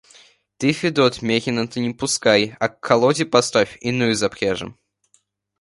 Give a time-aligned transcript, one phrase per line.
[0.57, 4.75] Ты, Федот, мерина-то не пускай, а к колоде поставь, иную запряжем.